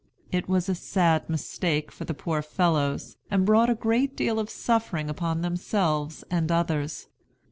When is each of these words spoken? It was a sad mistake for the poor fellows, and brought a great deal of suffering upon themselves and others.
It 0.31 0.49
was 0.49 0.67
a 0.67 0.73
sad 0.73 1.29
mistake 1.29 1.91
for 1.91 2.05
the 2.05 2.15
poor 2.15 2.41
fellows, 2.41 3.17
and 3.29 3.45
brought 3.45 3.69
a 3.69 3.75
great 3.75 4.15
deal 4.17 4.39
of 4.39 4.49
suffering 4.49 5.11
upon 5.11 5.41
themselves 5.43 6.23
and 6.31 6.51
others. 6.51 7.05